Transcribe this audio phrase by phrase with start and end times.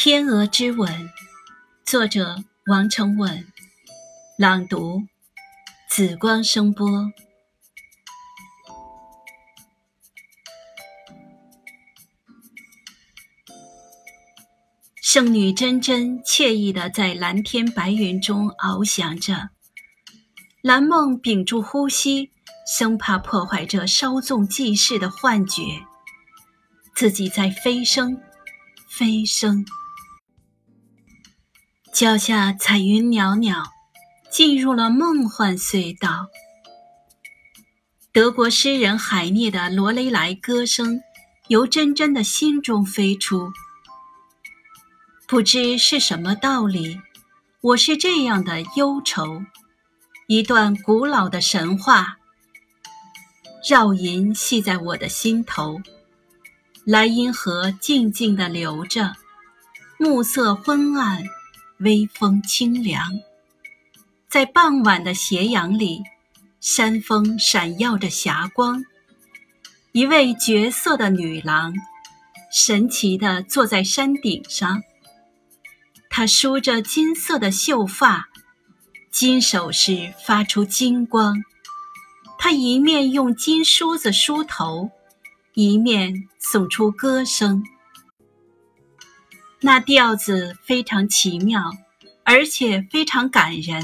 [0.00, 1.10] 天鹅之吻，
[1.84, 2.36] 作者
[2.66, 3.44] 王成稳，
[4.38, 5.02] 朗读
[5.90, 7.10] 紫光声波。
[15.02, 19.50] 圣女真真惬意地在蓝天白云中翱翔着，
[20.62, 22.30] 蓝梦屏住呼吸，
[22.72, 25.62] 生怕破坏这稍纵即逝的幻觉，
[26.94, 28.16] 自己在飞升，
[28.88, 29.66] 飞升。
[31.92, 33.64] 脚下彩云袅袅，
[34.30, 36.28] 进入了梦幻隧道。
[38.12, 41.00] 德国诗人海涅的罗雷莱歌声
[41.48, 43.50] 由真真的心中飞出。
[45.26, 47.00] 不知是什么道理，
[47.60, 49.42] 我是这样的忧愁。
[50.28, 52.18] 一段古老的神话，
[53.68, 55.80] 绕银系在我的心头。
[56.84, 59.16] 莱茵河静静地流着，
[59.98, 61.24] 暮色昏暗。
[61.80, 63.20] 微风清凉，
[64.28, 66.02] 在傍晚的斜阳里，
[66.60, 68.84] 山峰闪耀着霞光。
[69.92, 71.72] 一位绝色的女郎，
[72.50, 74.82] 神奇地坐在山顶上。
[76.10, 78.28] 她梳着金色的秀发，
[79.12, 81.44] 金首饰发出金光。
[82.38, 84.90] 她一面用金梳子梳头，
[85.54, 87.62] 一面送出歌声。
[89.60, 91.72] 那调子非常奇妙，
[92.24, 93.82] 而且非常感人。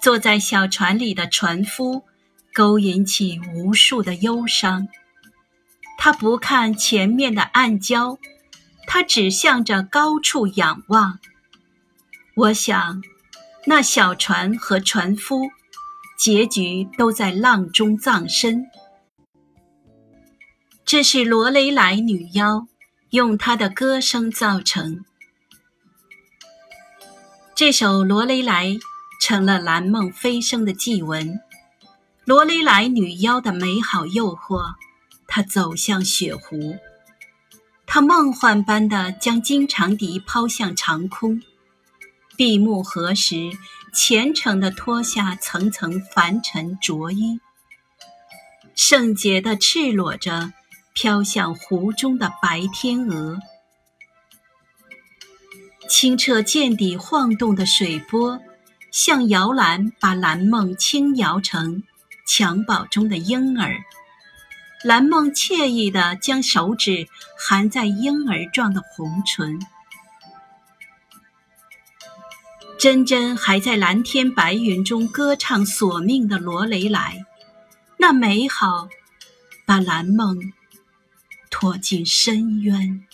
[0.00, 2.04] 坐在小船里的船夫，
[2.54, 4.88] 勾引起无数的忧伤。
[5.98, 8.18] 他不看前面的暗礁，
[8.86, 11.18] 他只向着高处仰望。
[12.34, 13.02] 我想，
[13.66, 15.50] 那小船和船夫，
[16.16, 18.64] 结局都在浪中葬身。
[20.86, 22.66] 这是罗雷莱女妖。
[23.10, 25.04] 用他的歌声造成
[27.56, 28.68] 这首《罗雷莱》，
[29.20, 31.40] 成了蓝梦飞升的祭文。
[32.24, 34.74] 罗雷莱女妖的美好诱惑，
[35.26, 36.78] 她走向雪湖，
[37.84, 41.42] 她梦幻般的将金长笛抛向长空，
[42.36, 43.50] 闭目合时，
[43.92, 47.40] 虔诚地脱下层层凡尘着衣，
[48.76, 50.52] 圣洁的赤裸着。
[51.02, 53.38] 飘向湖中的白天鹅，
[55.88, 58.38] 清澈见底晃动的水波，
[58.92, 61.84] 像摇篮，把蓝梦轻摇成
[62.28, 63.78] 襁褓中的婴儿。
[64.84, 69.58] 蓝梦惬意地将手指含在婴儿状的红唇，
[72.78, 77.24] 真真还在蓝天白云中歌唱索命的罗雷来，
[77.96, 78.90] 那美好，
[79.64, 80.52] 把蓝梦。
[81.50, 83.04] 拖进深渊。